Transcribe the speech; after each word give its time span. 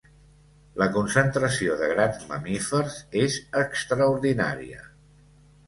La 0.81 0.87
concentració 0.95 1.75
de 1.83 1.91
grans 1.91 2.25
mamífers 2.33 2.97
és 3.23 3.39
extraordinària. 3.65 4.85